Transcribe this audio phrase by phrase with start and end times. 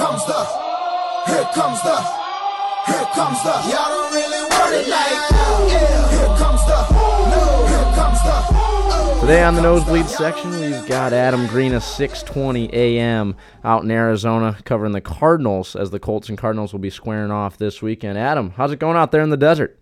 [0.00, 0.44] comes the,
[1.26, 2.00] here comes the,
[2.86, 3.52] here comes the.
[3.68, 5.30] Y'all don't really want it like
[5.70, 6.10] yeah.
[6.10, 6.80] Here comes the,
[7.28, 9.20] no, here comes the.
[9.20, 13.36] Today on the nosebleed section, we've got Adam Green at 6:20 a.m.
[13.62, 17.58] out in Arizona covering the Cardinals as the Colts and Cardinals will be squaring off
[17.58, 18.16] this weekend.
[18.16, 19.78] Adam, how's it going out there in the desert?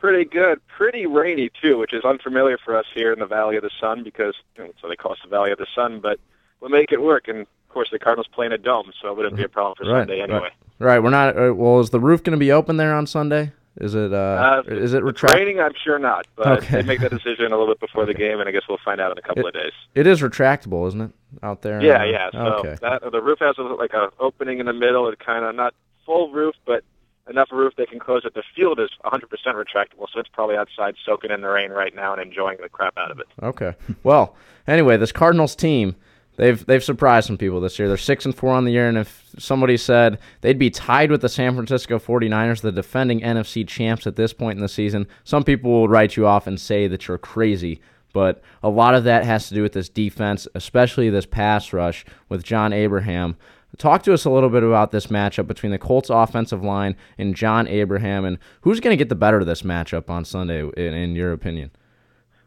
[0.00, 0.60] Pretty good.
[0.66, 4.02] Pretty rainy too, which is unfamiliar for us here in the Valley of the Sun
[4.02, 6.18] because you know, so they call us the Valley of the Sun, but
[6.60, 7.28] we'll make it work.
[7.28, 9.74] And of course, the Cardinals play in a dome, so it wouldn't be a problem
[9.76, 10.38] for Right, Sunday anyway.
[10.40, 10.52] right.
[10.78, 11.36] Right, we're not.
[11.38, 13.52] Uh, well, is the roof going to be open there on Sunday?
[13.78, 14.12] Is it?
[14.14, 15.34] Uh, Uh, is it It's retract?
[15.34, 16.76] raining, I'm sure not, but Okay.
[16.76, 19.00] they make that decision a little bit before the game, and I guess we'll find
[19.00, 19.72] out in a couple of days.
[19.94, 21.10] It is retractable, isn't it?
[21.42, 21.82] Out there.
[21.82, 22.30] Yeah, yeah.
[22.32, 22.76] So okay.
[22.80, 25.08] that, the roof has a, like a opening in the middle.
[25.08, 25.74] It's kind of not
[26.06, 26.84] full roof, but
[27.28, 28.32] enough roof they can close it.
[28.34, 29.20] The field is 100%
[29.54, 32.96] retractable, so it's probably outside soaking in the rain right now and enjoying the crap
[32.96, 33.26] out of it.
[33.42, 33.74] Okay.
[34.04, 35.96] Well, anyway, this Cardinals team,
[36.36, 37.88] they've they've surprised some people this year.
[37.88, 41.20] They're 6 and 4 on the year and if somebody said they'd be tied with
[41.20, 45.44] the San Francisco 49ers, the defending NFC champs at this point in the season, some
[45.44, 47.80] people will write you off and say that you're crazy.
[48.12, 52.06] But a lot of that has to do with this defense, especially this pass rush
[52.30, 53.36] with John Abraham.
[53.76, 57.36] Talk to us a little bit about this matchup between the Colts offensive line and
[57.36, 60.94] John Abraham, and who's going to get the better of this matchup on Sunday, in,
[60.94, 61.70] in your opinion?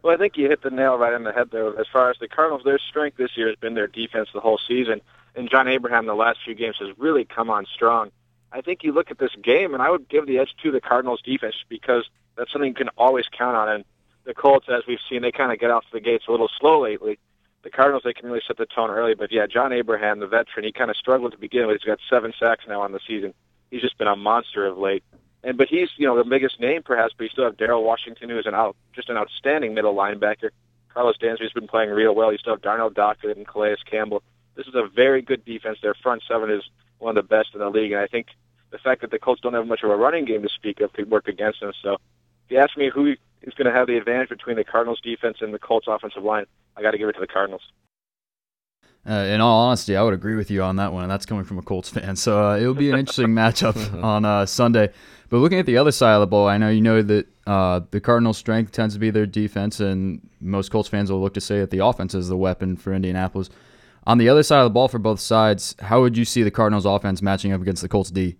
[0.01, 1.77] Well, I think you hit the nail right on the head there.
[1.79, 4.59] As far as the Cardinals, their strength this year has been their defense the whole
[4.65, 5.01] season,
[5.35, 8.11] and John Abraham the last few games has really come on strong.
[8.51, 10.81] I think you look at this game, and I would give the edge to the
[10.81, 13.69] Cardinals defense because that's something you can always count on.
[13.69, 13.85] And
[14.23, 16.81] the Colts, as we've seen, they kind of get off the gates a little slow
[16.81, 17.19] lately.
[17.63, 19.15] The Cardinals, they can really set the tone early.
[19.15, 21.81] But yeah, John Abraham, the veteran, he kind of struggled to begin with.
[21.81, 23.33] He's got seven sacks now on the season.
[23.69, 25.03] He's just been a monster of late.
[25.43, 28.29] And but he's you know the biggest name perhaps, but you still have Daryl Washington,
[28.29, 30.49] who is an out just an outstanding middle linebacker.
[30.93, 32.31] Carlos Dansby's been playing real well.
[32.31, 34.23] You still have Darnell Dockett and Calais Campbell.
[34.55, 35.77] This is a very good defense.
[35.81, 36.63] Their front seven is
[36.97, 38.27] one of the best in the league, and I think
[38.71, 40.93] the fact that the Colts don't have much of a running game to speak of
[40.93, 41.71] could work against them.
[41.81, 44.99] So, if you ask me who is going to have the advantage between the Cardinals
[45.01, 46.45] defense and the Colts offensive line,
[46.75, 47.61] I got to give it to the Cardinals.
[49.09, 51.43] Uh, in all honesty, I would agree with you on that one, and that's coming
[51.43, 52.15] from a Colts fan.
[52.15, 54.91] So uh, it'll be an interesting matchup on uh, Sunday.
[55.29, 57.81] But looking at the other side of the ball, I know you know that uh,
[57.89, 61.41] the Cardinals' strength tends to be their defense, and most Colts fans will look to
[61.41, 63.49] say that the offense is the weapon for Indianapolis.
[64.05, 66.51] On the other side of the ball for both sides, how would you see the
[66.51, 68.37] Cardinals' offense matching up against the Colts' D?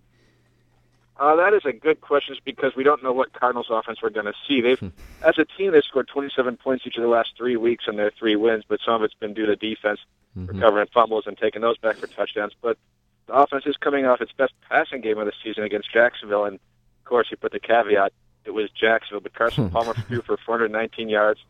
[1.20, 4.24] Uh, that is a good question because we don't know what Cardinals offense we're going
[4.24, 4.62] to see.
[4.62, 4.82] They've,
[5.22, 8.10] as a team, they've scored 27 points each of the last three weeks in their
[8.18, 10.00] three wins, but some of it's been due to defense
[10.34, 12.54] recovering fumbles and taking those back for touchdowns.
[12.62, 12.78] But
[13.26, 16.54] the offense is coming off its best passing game of the season against Jacksonville, and
[16.56, 18.12] of course, you put the caveat
[18.44, 21.40] it was Jacksonville, but Carson Palmer threw for 419 yards.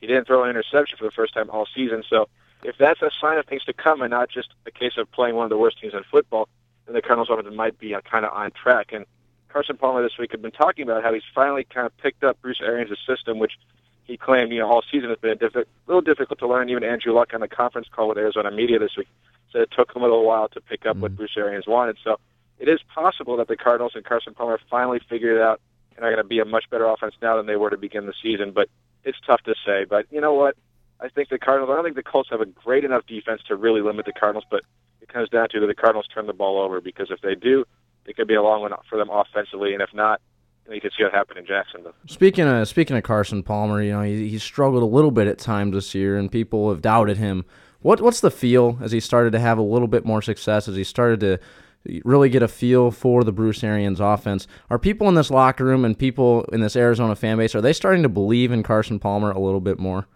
[0.00, 2.02] He didn't throw an interception for the first time all season.
[2.08, 2.28] So
[2.62, 5.36] if that's a sign of things to come and not just a case of playing
[5.36, 6.48] one of the worst teams in football,
[6.86, 8.92] then the Cardinals offense might be uh, kind of on track.
[8.92, 9.06] And
[9.52, 12.40] Carson Palmer this week had been talking about how he's finally kind of picked up
[12.40, 13.52] Bruce Arians' system, which
[14.04, 16.68] he claimed, you know, all season has been a diffi- little difficult to learn.
[16.68, 19.08] Even Andrew Luck on the conference call with Arizona media this week
[19.52, 21.18] said it took him a little while to pick up what mm-hmm.
[21.18, 21.96] Bruce Arians wanted.
[22.02, 22.18] So
[22.58, 25.60] it is possible that the Cardinals and Carson Palmer finally figured it out
[25.96, 28.06] and are going to be a much better offense now than they were to begin
[28.06, 28.52] the season.
[28.52, 28.68] But
[29.04, 29.84] it's tough to say.
[29.84, 30.56] But you know what?
[31.00, 31.70] I think the Cardinals.
[31.70, 34.44] I don't think the Colts have a great enough defense to really limit the Cardinals.
[34.50, 34.62] But
[35.00, 37.64] it comes down to that the Cardinals turn the ball over because if they do,
[38.10, 39.72] it could be a long one for them offensively.
[39.72, 40.20] And if not,
[40.70, 41.94] you can see what happened in Jacksonville.
[42.06, 45.38] Speaking of speaking of Carson Palmer, you know he, he struggled a little bit at
[45.38, 47.44] times this year, and people have doubted him.
[47.80, 50.68] What what's the feel as he started to have a little bit more success?
[50.68, 51.38] As he started to
[52.04, 54.46] really get a feel for the Bruce Arians offense?
[54.68, 57.72] Are people in this locker room and people in this Arizona fan base are they
[57.72, 60.06] starting to believe in Carson Palmer a little bit more?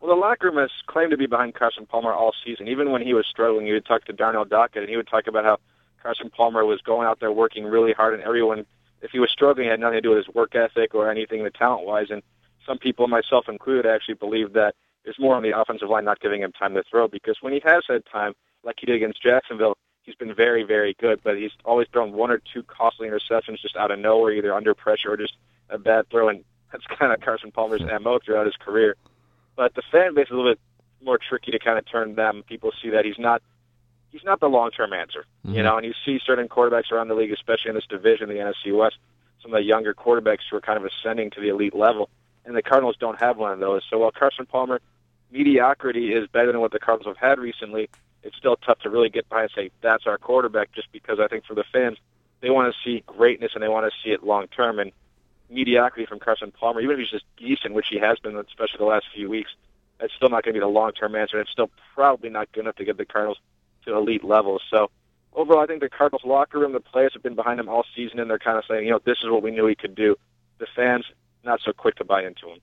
[0.00, 2.68] Well, the locker room has claimed to be behind Carson Palmer all season.
[2.68, 5.26] Even when he was struggling, you would talk to Darnell Dockett, and he would talk
[5.26, 5.58] about how
[6.02, 8.66] Carson Palmer was going out there working really hard, and everyone,
[9.02, 11.50] if he was struggling, had nothing to do with his work ethic or anything the
[11.50, 12.06] talent-wise.
[12.10, 12.22] And
[12.66, 14.74] some people, myself included, actually believe that
[15.04, 17.60] it's more on the offensive line not giving him time to throw because when he
[17.64, 21.20] has had time, like he did against Jacksonville, he's been very, very good.
[21.22, 24.74] But he's always thrown one or two costly interceptions just out of nowhere, either under
[24.74, 25.36] pressure or just
[25.70, 26.28] a bad throw.
[26.28, 28.96] And that's kind of Carson Palmer's mo throughout his career.
[29.56, 30.60] But the fan base is a little bit
[31.02, 32.42] more tricky to kind of turn them.
[32.46, 33.42] People see that he's not
[34.10, 35.62] he's not the long term answer, you mm-hmm.
[35.62, 35.76] know.
[35.76, 38.96] And you see certain quarterbacks around the league, especially in this division, the NFC West,
[39.42, 42.08] some of the younger quarterbacks who are kind of ascending to the elite level,
[42.44, 43.82] and the Cardinals don't have one of those.
[43.88, 44.80] So while Carson Palmer
[45.30, 47.88] mediocrity is better than what the Cardinals have had recently,
[48.22, 50.72] it's still tough to really get by and say that's our quarterback.
[50.72, 51.98] Just because I think for the fans,
[52.40, 54.78] they want to see greatness and they want to see it long term.
[54.78, 54.92] And
[55.48, 58.84] mediocrity from Carson Palmer, even if he's just decent, which he has been, especially the
[58.84, 59.50] last few weeks,
[60.00, 61.38] it's still not going to be the long term answer.
[61.38, 63.38] And it's still probably not good enough to get the Cardinals
[63.84, 64.62] to elite levels.
[64.70, 64.90] So
[65.32, 68.18] overall, I think the Cardinals locker room, the players have been behind him all season,
[68.18, 70.16] and they're kind of saying, you know, this is what we knew he could do.
[70.58, 71.04] The fans
[71.44, 72.58] not so quick to buy into him.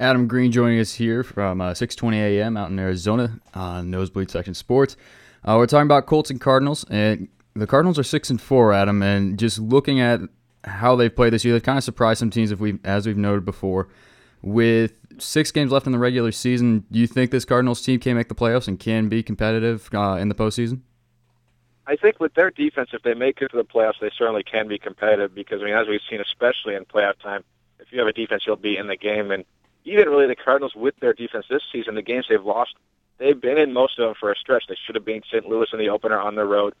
[0.00, 2.56] Adam Green joining us here from uh, 6:20 a.m.
[2.56, 4.96] out in Arizona on Nosebleed Section Sports.
[5.44, 9.02] Uh, we're talking about Colts and Cardinals, and the Cardinals are six and four, Adam.
[9.02, 10.20] And just looking at
[10.64, 13.16] how they've played this year, they've kind of surprised some teams, if we, as we've
[13.16, 13.88] noted before.
[14.42, 18.16] With six games left in the regular season, do you think this Cardinals team can
[18.16, 20.80] make the playoffs and can be competitive uh, in the postseason?
[21.86, 24.68] I think with their defense, if they make it to the playoffs, they certainly can
[24.68, 27.44] be competitive because, I mean, as we've seen, especially in playoff time,
[27.80, 29.30] if you have a defense, you'll be in the game.
[29.30, 29.44] And
[29.84, 32.74] even really the Cardinals with their defense this season, the games they've lost,
[33.18, 34.64] they've been in most of them for a stretch.
[34.68, 35.46] They should have beat St.
[35.48, 36.74] Louis in the opener on the road.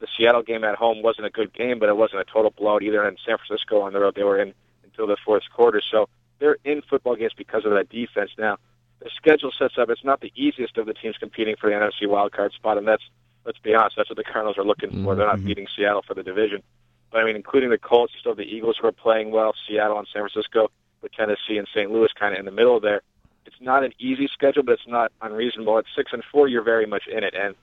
[0.00, 2.82] The Seattle game at home wasn't a good game, but it wasn't a total blowout
[2.82, 3.02] either.
[3.02, 4.52] And San Francisco on the road, they were in
[4.84, 5.80] until the fourth quarter.
[5.90, 6.08] So
[6.42, 8.32] they're in football games because of that defense.
[8.36, 8.58] Now,
[8.98, 12.08] the schedule sets up, it's not the easiest of the teams competing for the NFC
[12.08, 13.04] wildcard spot, and that's
[13.44, 15.16] let's be honest, that's what the Cardinals are looking for.
[15.16, 15.46] They're not Mhm.
[15.46, 16.62] beating Seattle for the division.
[17.10, 20.06] But I mean, including the Colts, still the Eagles who are playing well, Seattle and
[20.06, 21.90] San Francisco, with Tennessee and St.
[21.90, 23.02] Louis kind of in the middle there.
[23.44, 25.76] It's not an easy schedule, but it's not unreasonable.
[25.78, 27.34] At six and four, you're very much in it.
[27.34, 27.56] And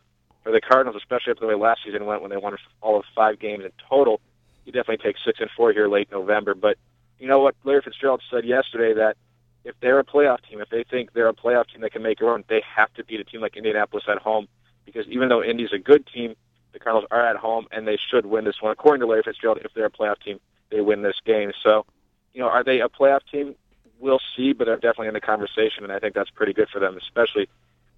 [0.44, 3.06] for the Cardinals, especially after the way last season went when they won all of
[3.16, 4.20] five games in total,
[4.66, 6.54] you definitely take six and four here late November.
[6.54, 6.78] But
[7.19, 9.18] you know what Larry Fitzgerald said yesterday that
[9.63, 12.21] if they're a playoff team, if they think they're a playoff team that can make
[12.21, 14.48] a run, they have to beat a team like Indianapolis at home
[14.86, 16.36] because even though Indy's a good team,
[16.71, 18.71] the Cardinals are at home and they should win this one.
[18.71, 20.39] According to Larry Fitzgerald, if they're a playoff team,
[20.69, 21.51] they win this game.
[21.62, 21.86] So,
[22.33, 23.56] you know, are they a playoff team?
[24.00, 26.80] We'll see, but they're definitely in the conversation, and I think that's pretty good for
[26.80, 27.50] them, especially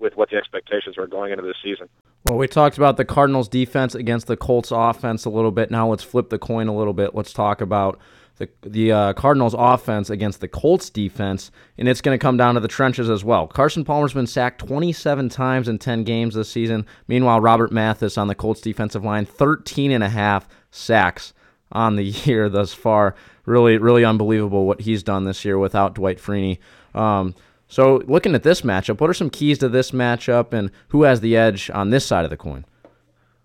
[0.01, 1.87] with what the expectations were going into the season.
[2.27, 5.71] Well, we talked about the Cardinals' defense against the Colts' offense a little bit.
[5.71, 7.15] Now let's flip the coin a little bit.
[7.15, 7.99] Let's talk about
[8.37, 12.55] the the uh, Cardinals' offense against the Colts' defense, and it's going to come down
[12.55, 13.47] to the trenches as well.
[13.47, 16.85] Carson Palmer's been sacked 27 times in 10 games this season.
[17.07, 21.33] Meanwhile, Robert Mathis on the Colts' defensive line, 13 and a half sacks
[21.71, 23.15] on the year thus far.
[23.45, 26.59] Really, really unbelievable what he's done this year without Dwight Freeney.
[26.93, 27.33] Um,
[27.71, 31.21] so, looking at this matchup, what are some keys to this matchup, and who has
[31.21, 32.65] the edge on this side of the coin?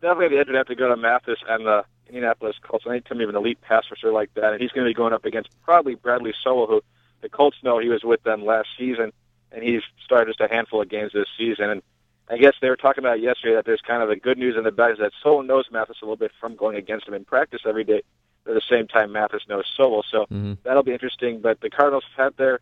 [0.00, 2.84] definitely the edge would have to go to Mathis and the Indianapolis Colts.
[2.88, 5.12] Anytime you have an elite pass rusher like that, and he's going to be going
[5.12, 6.82] up against probably Bradley Sowell, who
[7.20, 9.12] the Colts know he was with them last season,
[9.50, 11.68] and he's started just a handful of games this season.
[11.70, 11.82] And
[12.28, 14.64] I guess they were talking about yesterday that there's kind of the good news and
[14.64, 17.24] the bad is that Sowell knows Mathis a little bit from going against him in
[17.24, 18.02] practice every day.
[18.44, 20.58] But at the same time, Mathis knows Sowell, so Mhm.
[20.64, 21.40] that'll be interesting.
[21.40, 22.60] But the Cardinals have had their,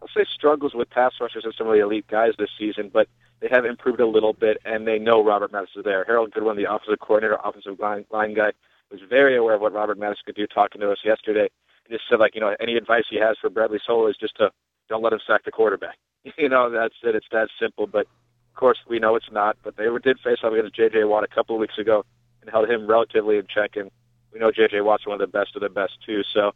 [0.00, 3.08] I'll say, struggles with pass rushers and some of the elite guys this season, but
[3.40, 6.04] they have improved a little bit, and they know Robert Mathis is there.
[6.04, 8.52] Harold Goodwin, the offensive coordinator, offensive line, line guy,
[8.90, 10.46] was very aware of what Robert Mathis could do.
[10.46, 11.48] Talking to us yesterday,
[11.86, 14.36] he just said like, you know, any advice he has for Bradley Sowell is just
[14.36, 14.50] to
[14.88, 15.96] don't let him sack the quarterback.
[16.38, 17.14] you know, that's it.
[17.14, 17.86] It's that simple.
[17.86, 19.56] But of course, we know it's not.
[19.62, 21.04] But they did face off against J.J.
[21.04, 22.04] Watt a couple of weeks ago
[22.40, 23.76] and held him relatively in check.
[23.76, 23.90] And
[24.32, 24.80] we know J.J.
[24.80, 26.22] Watt's one of the best of the best too.
[26.32, 26.52] So.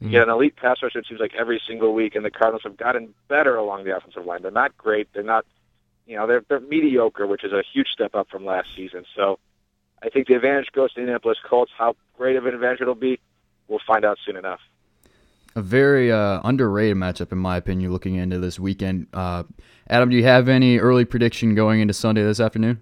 [0.00, 2.62] You get an elite pass rusher, it seems like every single week, and the Cardinals
[2.64, 4.42] have gotten better along the offensive line.
[4.42, 5.08] They're not great.
[5.14, 5.46] They're not,
[6.06, 9.04] you know, they're they're mediocre, which is a huge step up from last season.
[9.16, 9.38] So,
[10.02, 11.72] I think the advantage goes to the Indianapolis Colts.
[11.76, 13.18] How great of an advantage it'll be,
[13.68, 14.60] we'll find out soon enough.
[15.56, 19.06] A very uh, underrated matchup, in my opinion, looking into this weekend.
[19.14, 19.44] Uh,
[19.88, 22.80] Adam, do you have any early prediction going into Sunday this afternoon?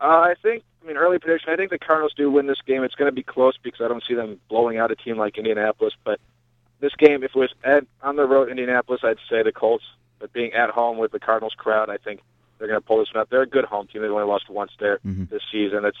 [0.00, 1.52] Uh, I think, I mean, early prediction.
[1.52, 2.82] I think the Cardinals do win this game.
[2.82, 5.38] It's going to be close because I don't see them blowing out a team like
[5.38, 5.94] Indianapolis.
[6.04, 6.20] But
[6.80, 9.84] this game, if it was at on the road Indianapolis, I'd say the Colts.
[10.18, 12.20] But being at home with the Cardinals crowd, I think
[12.58, 13.30] they're going to pull this one out.
[13.30, 14.02] They're a good home team.
[14.02, 15.28] They've only lost once there Mhm.
[15.28, 15.84] this season.
[15.84, 15.98] It's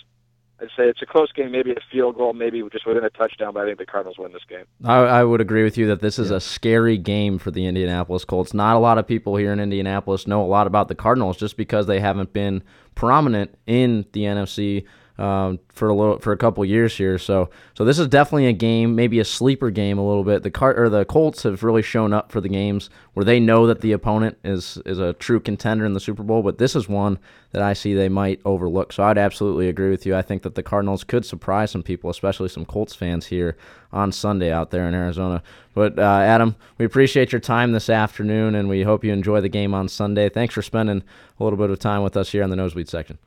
[0.62, 3.52] I'd say it's a close game, maybe a field goal, maybe just within a touchdown.
[3.52, 4.64] But I think the Cardinals win this game.
[4.84, 8.24] I, I would agree with you that this is a scary game for the Indianapolis
[8.24, 8.54] Colts.
[8.54, 11.56] Not a lot of people here in Indianapolis know a lot about the Cardinals just
[11.56, 12.62] because they haven't been
[12.94, 14.84] prominent in the NFC
[15.22, 17.16] um, for a little for a couple years here.
[17.16, 20.42] So so this is definitely a game, maybe a sleeper game a little bit.
[20.42, 23.68] The Car- or the Colts have really shown up for the games where they know
[23.68, 26.88] that the opponent is is a true contender in the Super Bowl, but this is
[26.88, 27.20] one
[27.52, 28.92] that I see they might overlook.
[28.92, 30.16] So I'd absolutely agree with you.
[30.16, 33.56] I think that the Cardinals could surprise some people, especially some Colts fans here
[33.92, 35.40] on Sunday out there in Arizona.
[35.72, 39.48] But uh, Adam, we appreciate your time this afternoon, and we hope you enjoy the
[39.48, 40.28] game on Sunday.
[40.28, 41.04] Thanks for spending
[41.38, 43.18] a little bit of time with us here on the Nosebleed section.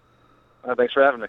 [0.65, 1.27] Uh, thanks for having me.